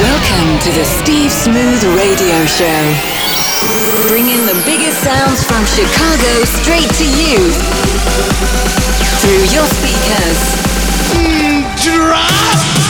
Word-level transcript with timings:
Welcome 0.00 0.58
to 0.60 0.70
the 0.72 0.84
Steve 0.84 1.30
Smooth 1.30 1.84
Radio 1.94 2.46
Show. 2.46 2.80
Bringing 4.08 4.46
the 4.46 4.58
biggest 4.64 4.96
sounds 5.04 5.44
from 5.44 5.62
Chicago 5.66 6.42
straight 6.44 6.88
to 6.94 7.04
you. 7.04 7.36
Through 9.20 9.44
your 9.52 9.66
speakers. 9.68 10.40
Mm, 11.12 11.68
drop! 11.84 12.89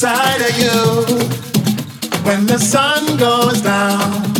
inside 0.00 0.40
of 0.40 0.58
you. 0.58 1.04
When 2.24 2.46
the 2.46 2.58
sun 2.58 3.18
goes 3.18 3.60
down. 3.60 4.39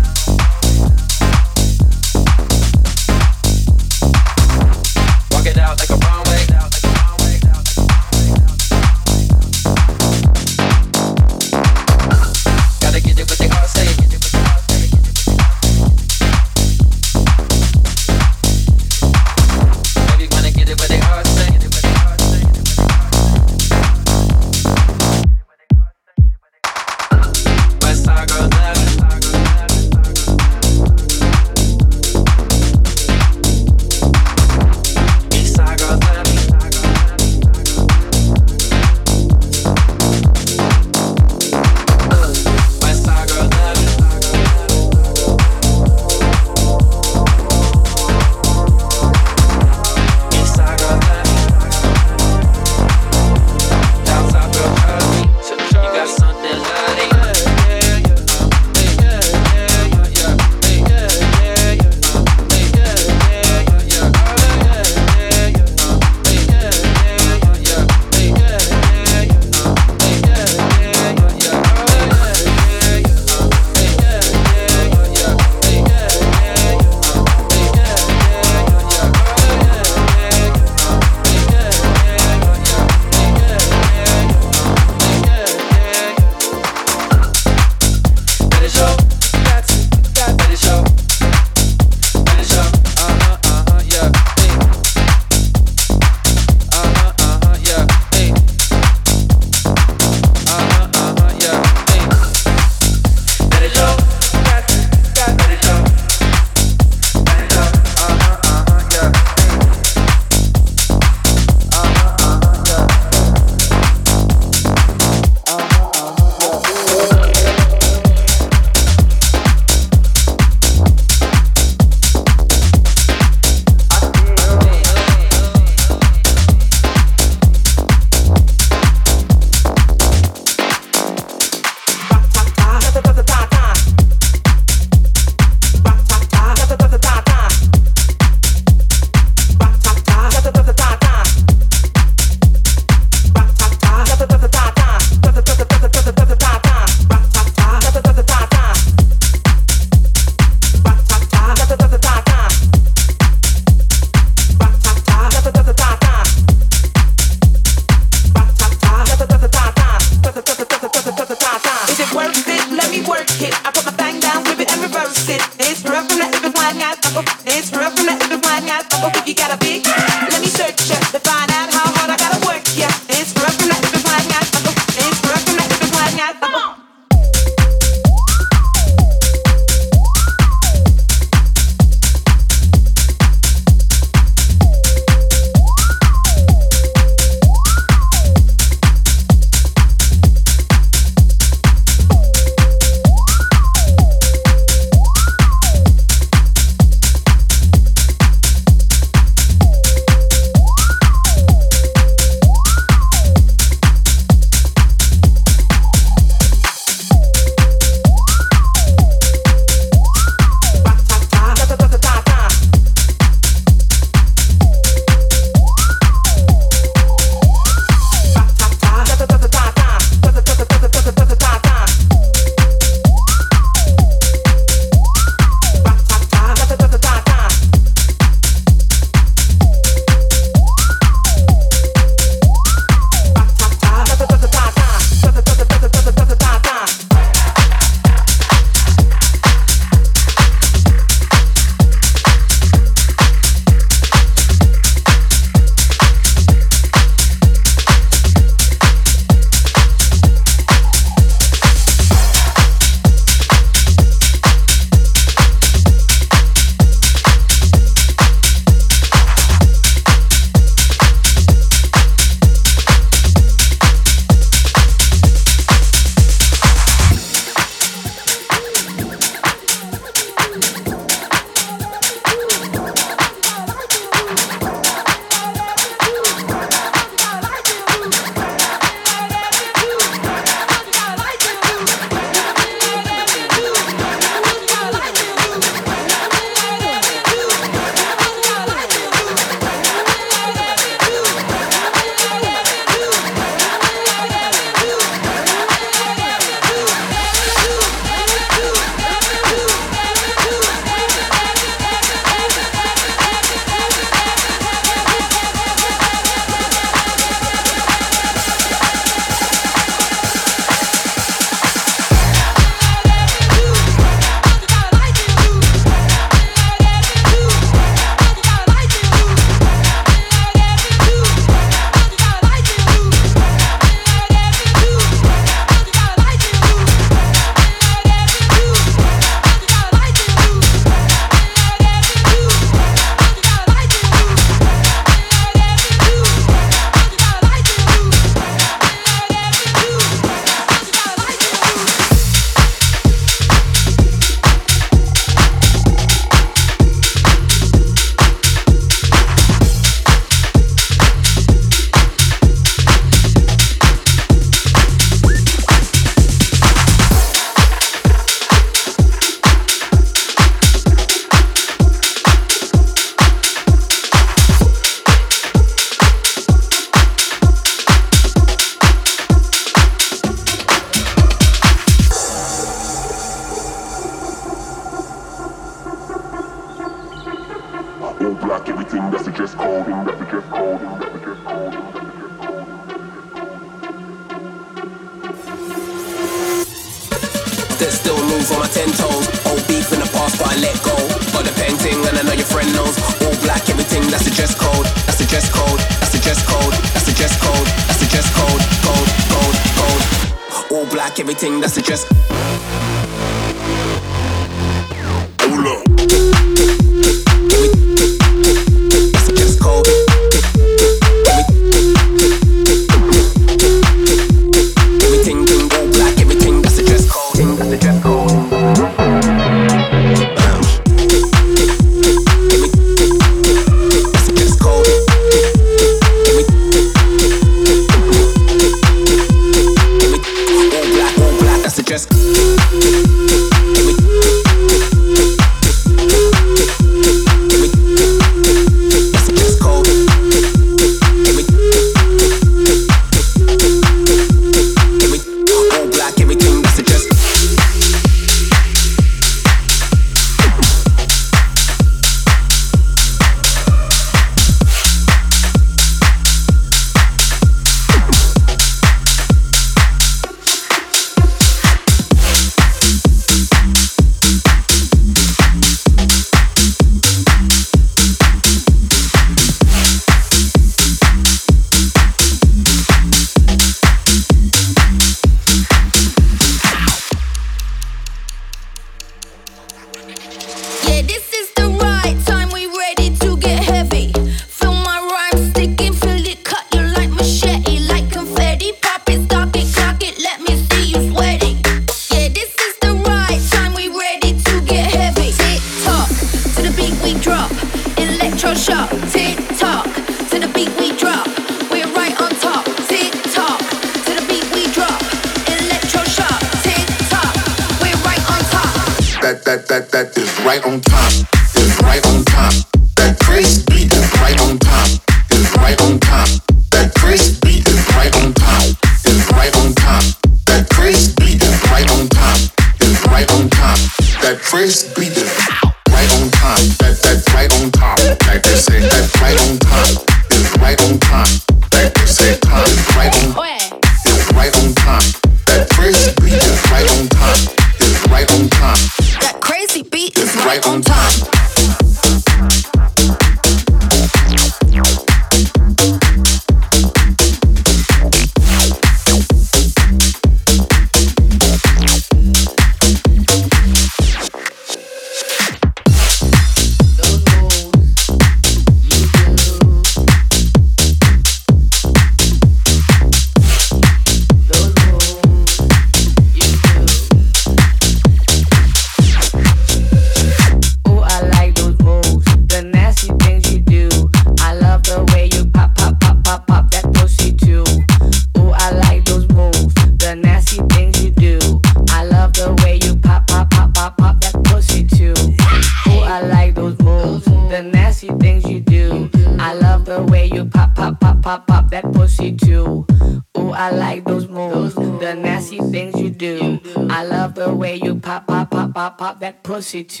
That 599.72 600.00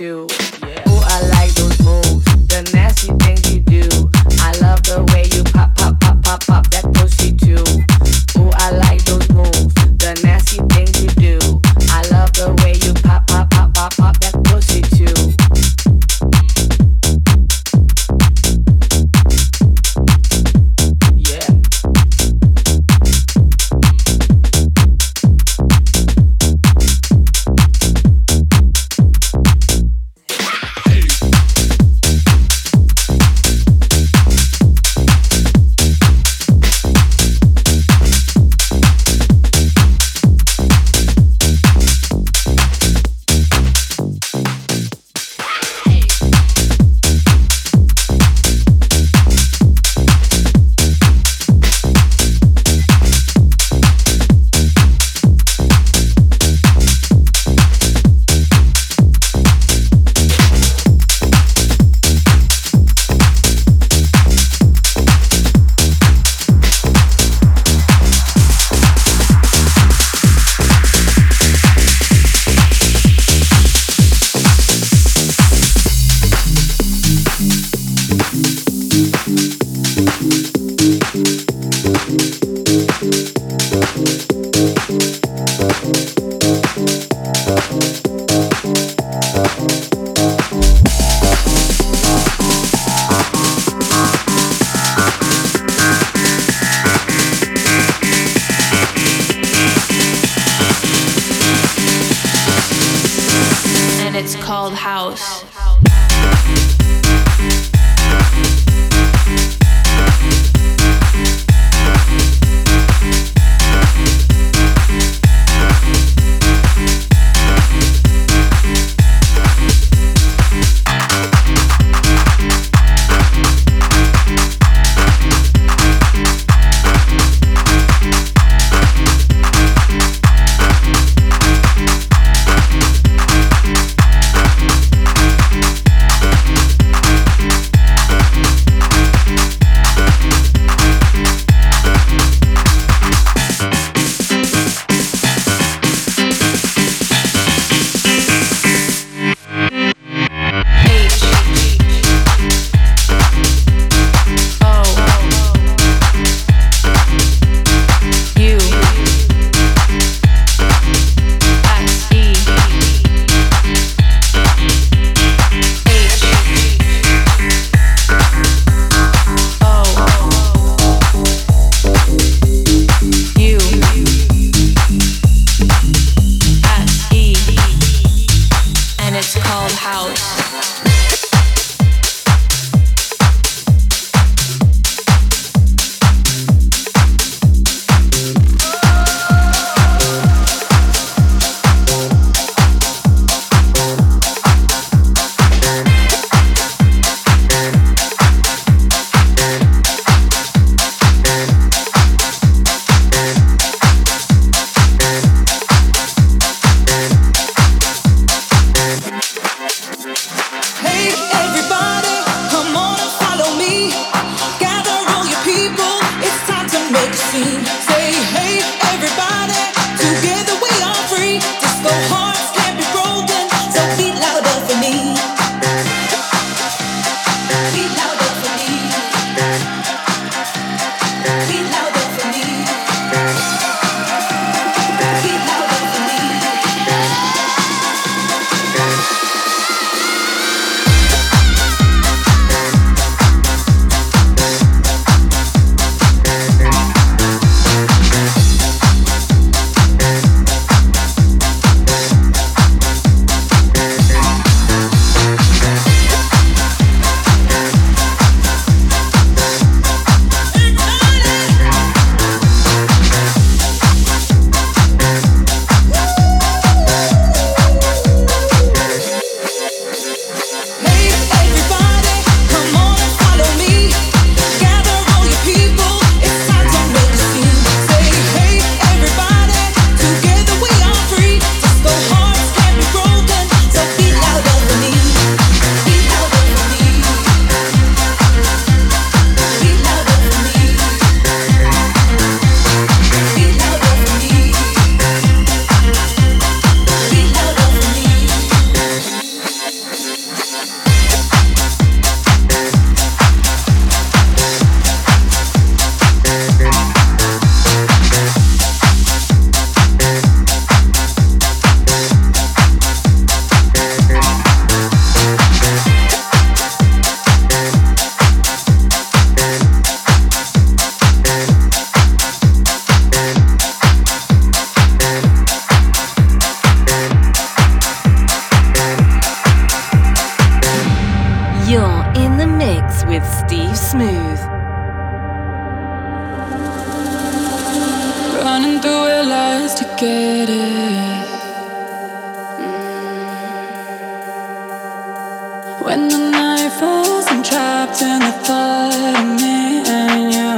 When 345.92 346.08
the 346.08 346.30
night 346.30 346.70
falls, 346.80 347.26
I'm 347.28 347.42
trapped 347.42 348.00
in 348.00 348.20
the 348.20 348.32
thought 348.46 348.94
of 348.94 349.26
me 349.38 349.82
and 349.86 350.32
you. 350.32 350.54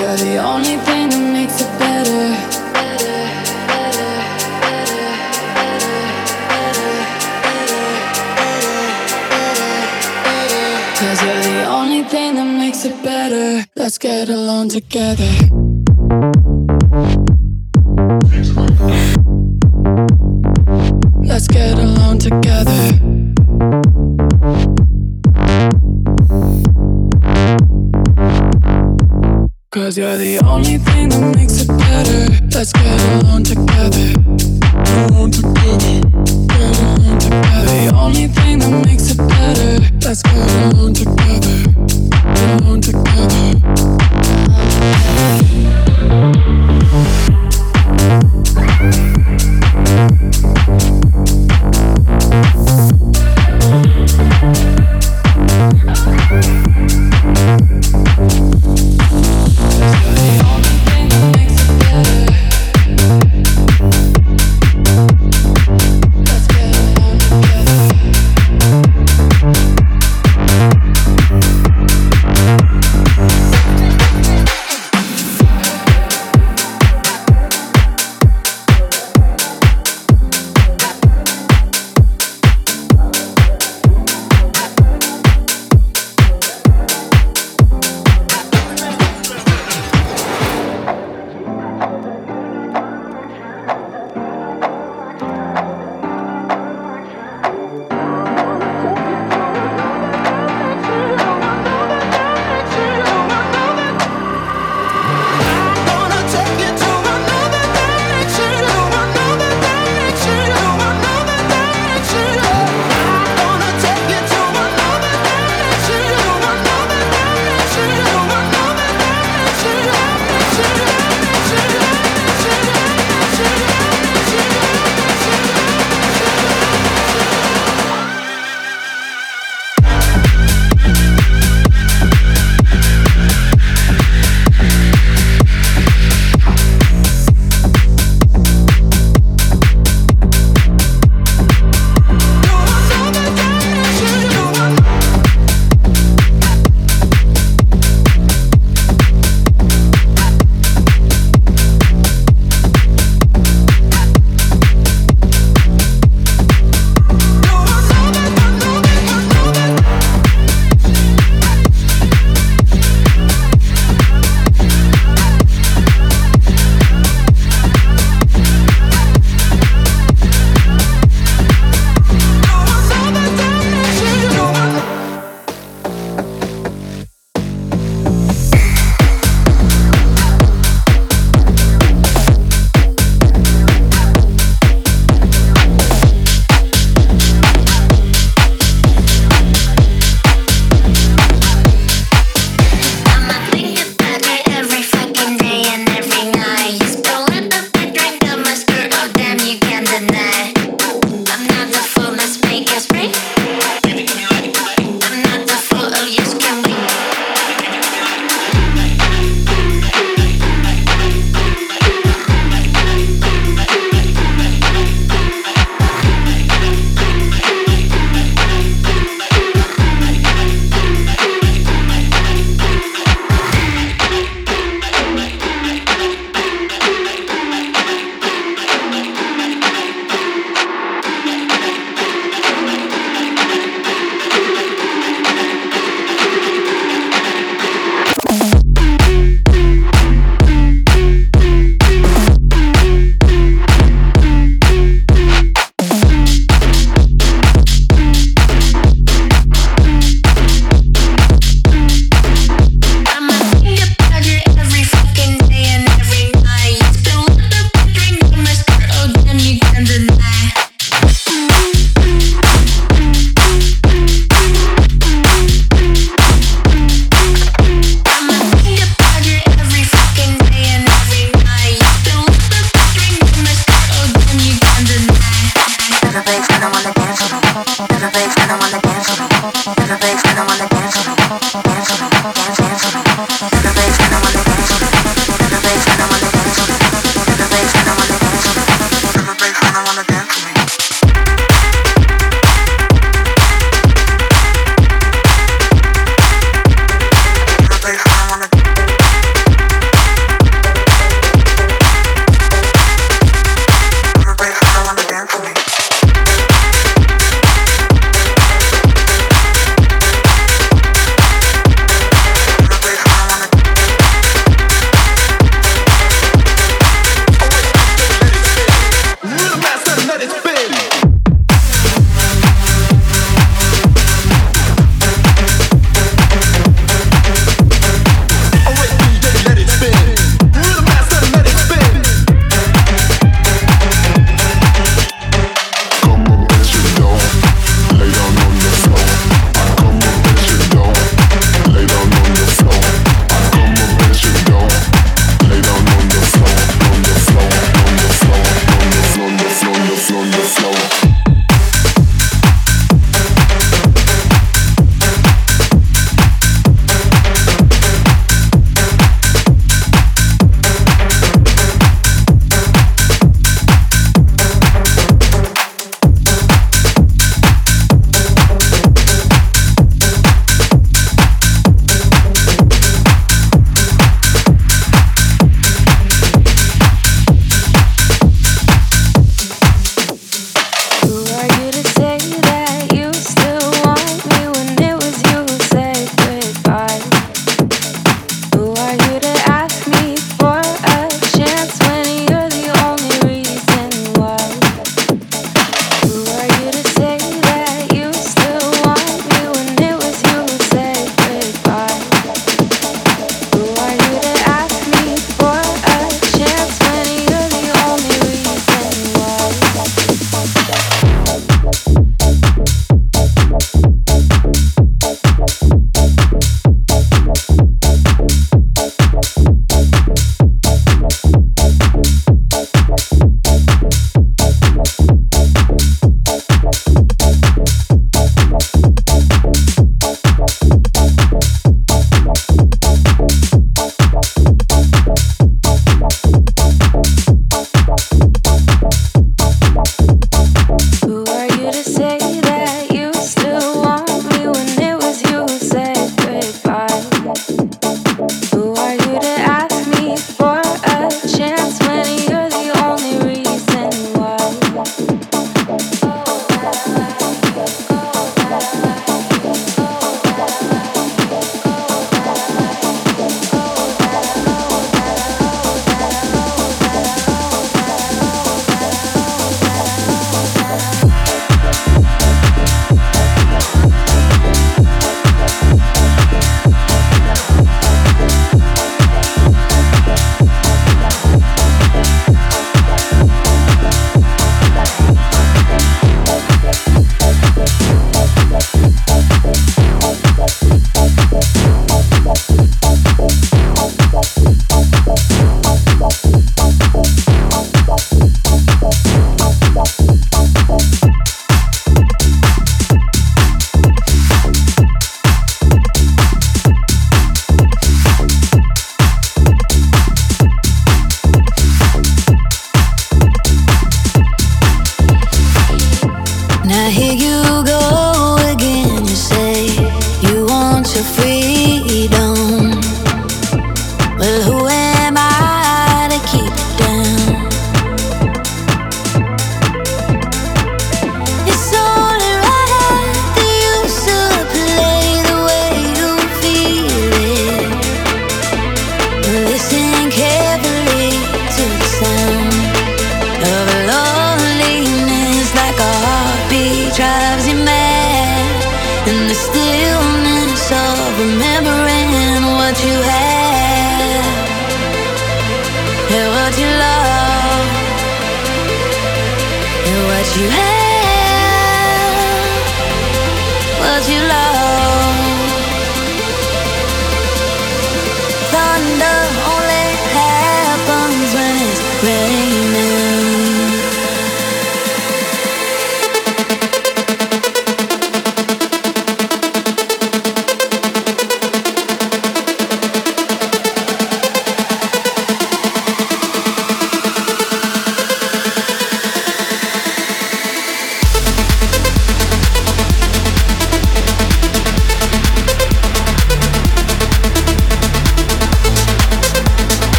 You're 0.00 0.16
the 0.16 0.38
only 0.38 0.76
thing 0.78 1.10
that 1.10 1.24
makes 1.30 1.60
it 1.60 1.70
better. 1.78 2.24
You're 11.22 11.42
the 11.50 11.66
only 11.68 12.02
thing 12.04 12.36
that 12.36 12.50
makes 12.58 12.86
it 12.86 12.96
better. 13.04 13.68
Let's 13.76 13.98
get 13.98 14.30
alone 14.30 14.70
together. 14.70 15.30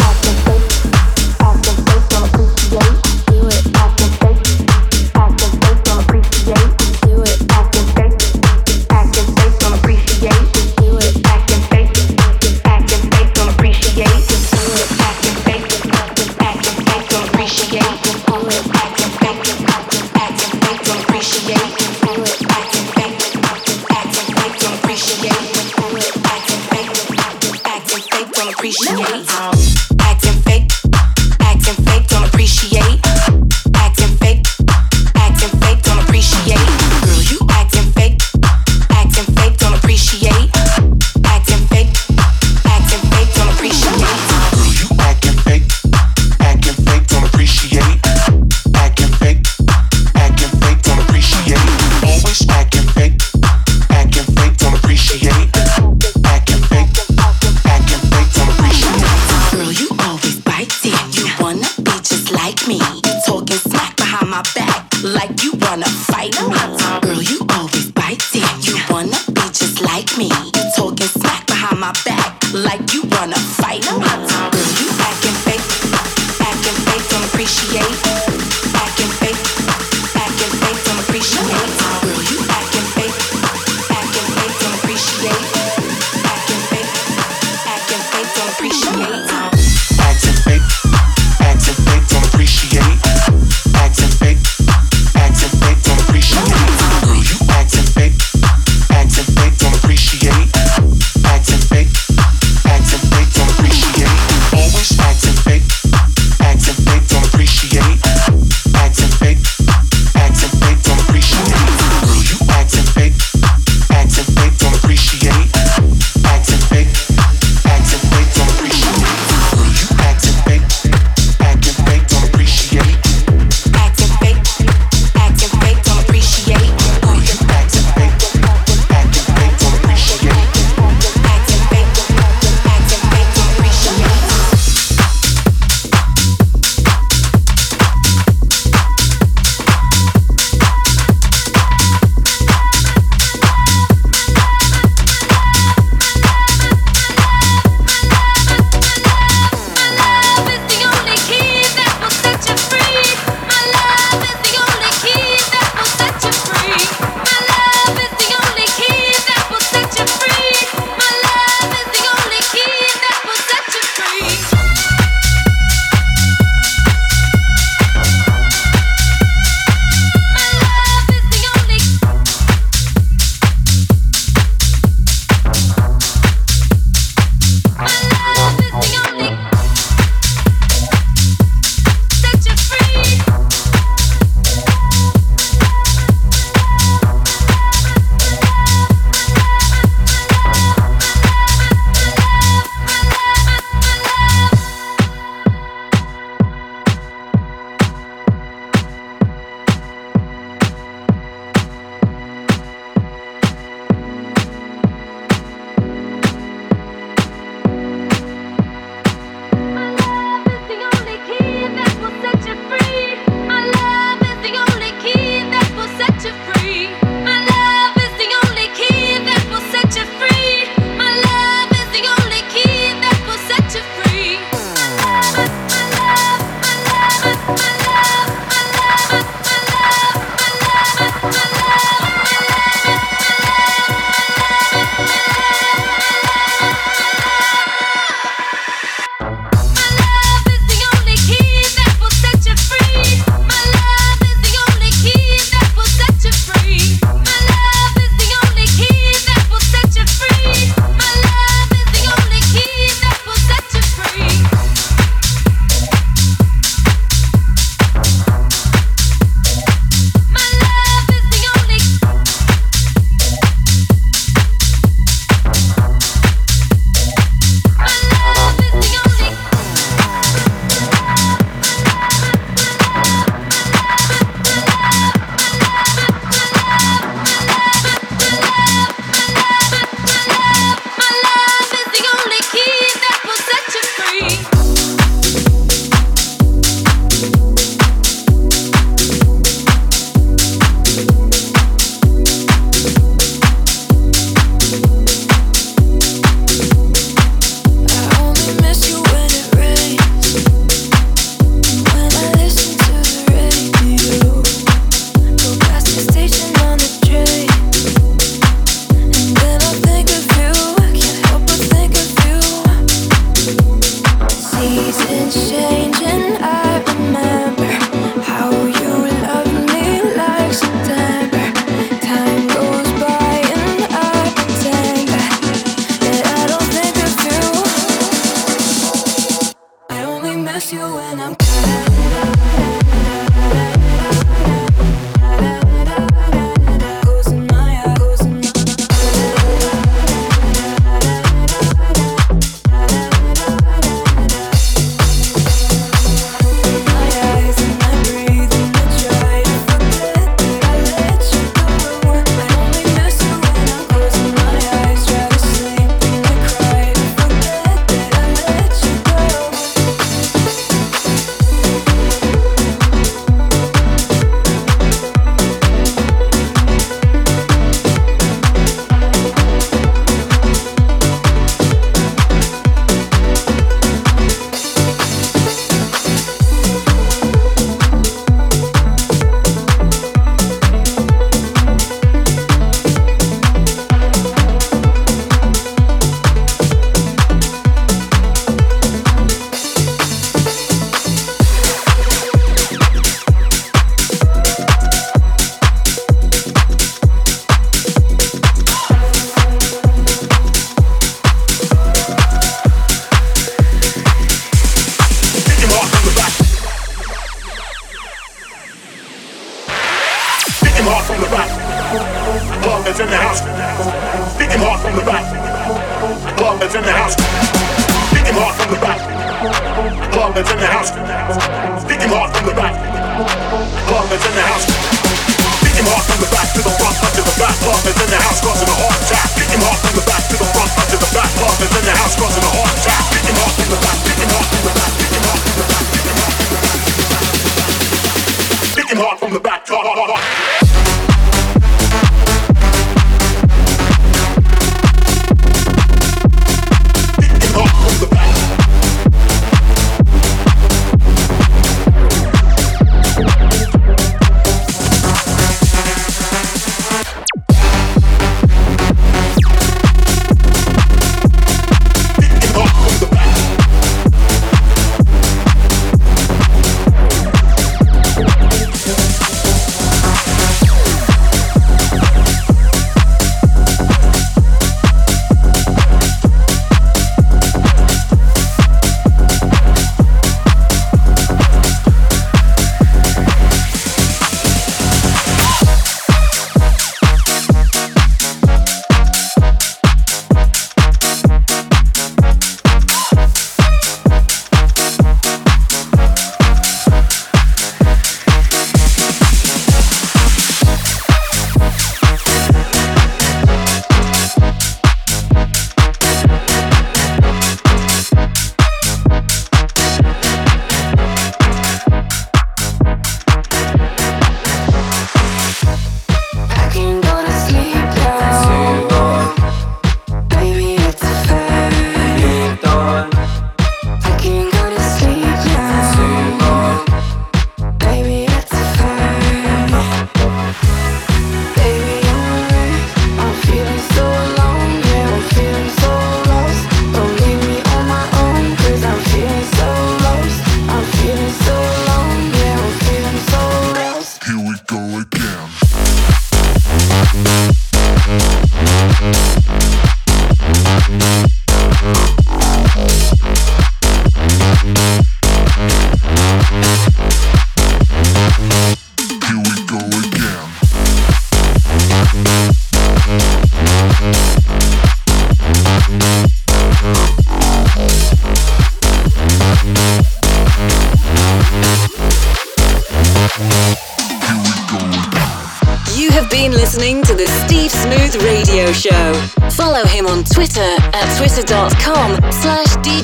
Acting 0.00 0.25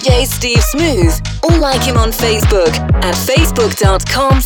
DJ 0.03 0.27
Steve 0.27 0.63
Smooth. 0.65 1.15
Or 1.45 1.57
like 1.59 1.83
him 1.83 1.97
on 1.97 2.11
Facebook 2.11 2.75
at 3.05 3.15
facebook.com 3.15 4.42